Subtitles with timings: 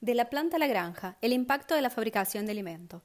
[0.00, 3.02] De la planta a la granja, el impacto de la fabricación de alimento.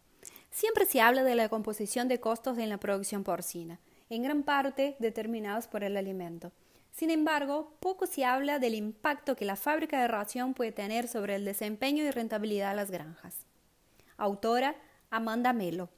[0.52, 3.80] Siempre se habla de la composición de costos en la producción porcina,
[4.10, 6.51] en gran parte determinados por el alimento.
[6.91, 11.33] Sin embargo, poco se habla del impacto que la fábrica de ración puede tener sobre
[11.33, 13.47] el desempeño y rentabilidad de las granjas.
[14.15, 14.75] Autora
[15.10, 15.89] Amanda Melo.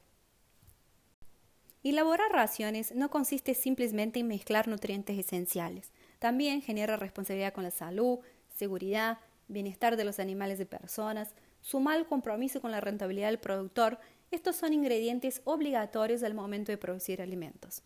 [1.83, 5.91] Elaborar raciones no consiste simplemente en mezclar nutrientes esenciales.
[6.19, 12.07] También genera responsabilidad con la salud, seguridad, bienestar de los animales y personas, su mal
[12.07, 13.99] compromiso con la rentabilidad del productor,
[14.31, 17.83] estos son ingredientes obligatorios al momento de producir alimentos.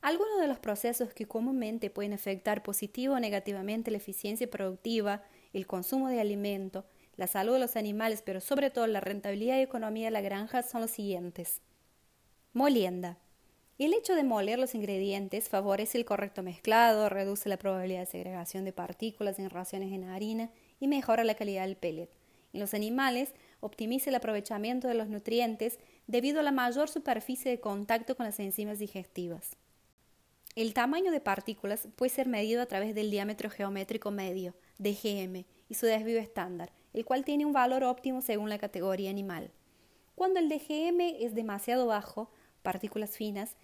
[0.00, 5.66] Algunos de los procesos que comúnmente pueden afectar positivo o negativamente la eficiencia productiva, el
[5.66, 6.84] consumo de alimento,
[7.16, 10.62] la salud de los animales, pero sobre todo la rentabilidad y economía de la granja
[10.62, 11.60] son los siguientes.
[12.52, 13.18] Molienda.
[13.78, 18.64] El hecho de moler los ingredientes favorece el correcto mezclado, reduce la probabilidad de segregación
[18.64, 20.50] de partículas en raciones en harina
[20.80, 22.10] y mejora la calidad del pellet.
[22.52, 27.60] En los animales, optimiza el aprovechamiento de los nutrientes debido a la mayor superficie de
[27.60, 29.56] contacto con las enzimas digestivas.
[30.54, 35.74] El tamaño de partículas puede ser medido a través del diámetro geométrico medio, DGM, y
[35.74, 39.50] su desvío estándar, el cual tiene un valor óptimo según la categoría animal.
[40.14, 42.30] Cuando el DGM es demasiado bajo,
[42.62, 43.56] partículas finas,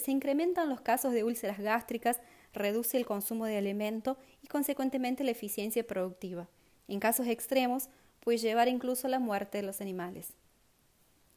[0.00, 2.20] se incrementan los casos de úlceras gástricas,
[2.54, 6.48] reduce el consumo de alimento y consecuentemente la eficiencia productiva.
[6.88, 7.88] En casos extremos,
[8.20, 10.32] puede llevar incluso a la muerte de los animales.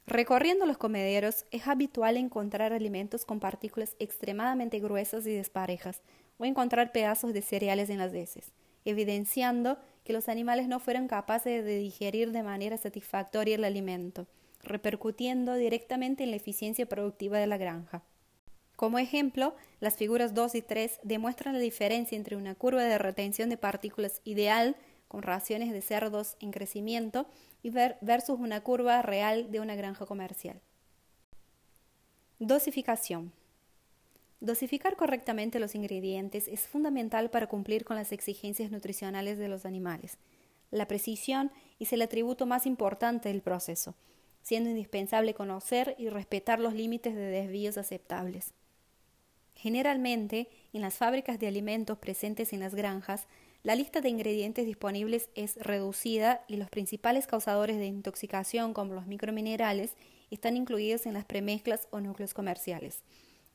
[0.06, 6.02] Recorriendo los comederos es habitual encontrar alimentos con partículas extremadamente gruesas y desparejas,
[6.38, 8.54] o encontrar pedazos de cereales en las heces,
[8.86, 14.28] evidenciando que los animales no fueron capaces de digerir de manera satisfactoria el alimento,
[14.64, 18.04] repercutiendo directamente en la eficiencia productiva de la granja.
[18.78, 23.50] Como ejemplo, las figuras 2 y 3 demuestran la diferencia entre una curva de retención
[23.50, 24.76] de partículas ideal
[25.08, 27.26] con raciones de cerdos en crecimiento
[27.64, 30.62] y versus una curva real de una granja comercial.
[32.38, 33.34] Dosificación.
[34.42, 40.20] Dosificar correctamente los ingredientes es fundamental para cumplir con las exigencias nutricionales de los animales.
[40.70, 43.96] La precisión es el atributo más importante del proceso,
[44.44, 48.54] siendo indispensable conocer y respetar los límites de desvíos aceptables.
[49.58, 53.28] Generalmente, en las fábricas de alimentos presentes en las granjas,
[53.64, 59.08] la lista de ingredientes disponibles es reducida y los principales causadores de intoxicación, como los
[59.08, 59.96] microminerales,
[60.30, 63.02] están incluidos en las premezclas o núcleos comerciales.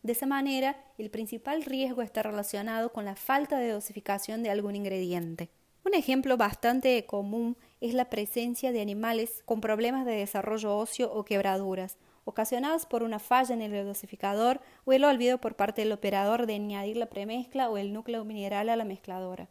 [0.03, 4.75] De esa manera, el principal riesgo está relacionado con la falta de dosificación de algún
[4.75, 5.51] ingrediente.
[5.85, 11.25] Un ejemplo bastante común es la presencia de animales con problemas de desarrollo óseo o
[11.25, 16.47] quebraduras, ocasionados por una falla en el dosificador o el olvido por parte del operador
[16.47, 19.49] de añadir la premezcla o el núcleo mineral a la mezcladora.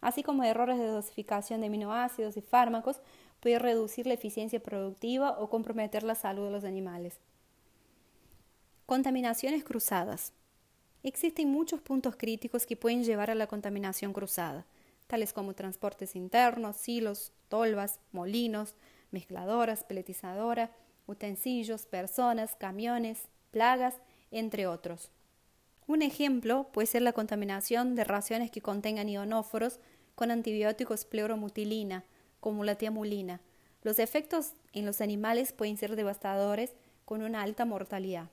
[0.00, 3.00] Así como errores de dosificación de aminoácidos y fármacos
[3.40, 7.18] puede reducir la eficiencia productiva o comprometer la salud de los animales.
[8.86, 10.32] Contaminaciones cruzadas.
[11.02, 14.66] Existen muchos puntos críticos que pueden llevar a la contaminación cruzada,
[15.08, 18.76] tales como transportes internos, silos, tolvas, molinos,
[19.10, 20.70] mezcladoras, peletizadoras,
[21.12, 23.94] utensilios, personas, camiones, plagas,
[24.30, 25.10] entre otros.
[25.86, 29.78] Un ejemplo puede ser la contaminación de raciones que contengan ionóforos
[30.14, 32.04] con antibióticos pleuromutilina,
[32.40, 33.40] como la tiamulina.
[33.82, 36.74] Los efectos en los animales pueden ser devastadores
[37.04, 38.28] con una alta mortalidad.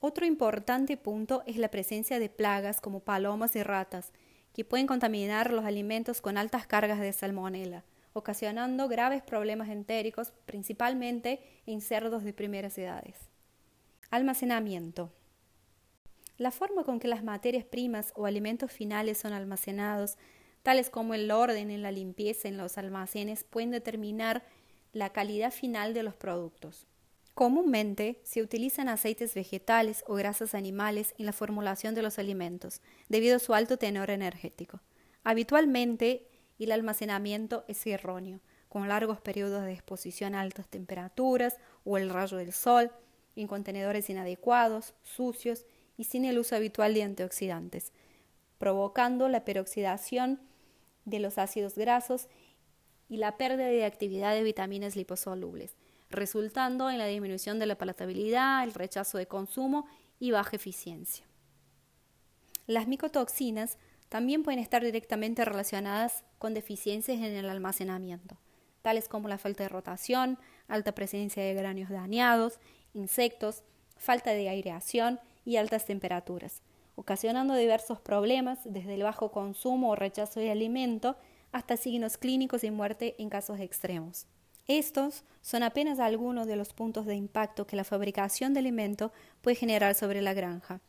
[0.00, 4.12] Otro importante punto es la presencia de plagas como palomas y ratas,
[4.52, 7.84] que pueden contaminar los alimentos con altas cargas de salmonela
[8.16, 13.16] ocasionando graves problemas entéricos, principalmente en cerdos de primeras edades.
[14.10, 15.12] Almacenamiento.
[16.38, 20.16] La forma con que las materias primas o alimentos finales son almacenados,
[20.62, 24.44] tales como el orden en la limpieza en los almacenes, pueden determinar
[24.92, 26.86] la calidad final de los productos.
[27.34, 33.36] Comúnmente se utilizan aceites vegetales o grasas animales en la formulación de los alimentos, debido
[33.36, 34.80] a su alto tenor energético.
[35.22, 36.26] Habitualmente
[36.58, 42.10] y el almacenamiento es erróneo, con largos periodos de exposición a altas temperaturas o el
[42.10, 42.90] rayo del sol,
[43.36, 45.66] en contenedores inadecuados, sucios
[45.96, 47.92] y sin el uso habitual de antioxidantes,
[48.58, 50.40] provocando la peroxidación
[51.04, 52.28] de los ácidos grasos
[53.08, 55.76] y la pérdida de actividad de vitaminas liposolubles,
[56.10, 59.86] resultando en la disminución de la palatabilidad, el rechazo de consumo
[60.18, 61.26] y baja eficiencia.
[62.66, 63.78] Las micotoxinas
[64.08, 68.38] también pueden estar directamente relacionadas con deficiencias en el almacenamiento,
[68.82, 70.38] tales como la falta de rotación,
[70.68, 72.60] alta presencia de granios dañados,
[72.94, 73.62] insectos,
[73.96, 76.62] falta de aireación y altas temperaturas,
[76.94, 81.16] ocasionando diversos problemas desde el bajo consumo o rechazo de alimento
[81.52, 84.26] hasta signos clínicos y muerte en casos extremos.
[84.68, 89.56] Estos son apenas algunos de los puntos de impacto que la fabricación de alimento puede
[89.56, 90.80] generar sobre la granja.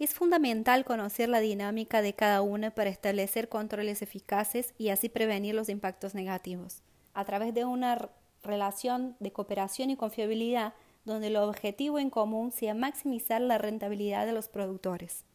[0.00, 5.54] Es fundamental conocer la dinámica de cada una para establecer controles eficaces y así prevenir
[5.54, 6.82] los impactos negativos.
[7.12, 8.08] A través de una
[8.42, 10.72] relación de cooperación y confiabilidad
[11.04, 15.26] donde el objetivo en común sea maximizar la rentabilidad de los productores.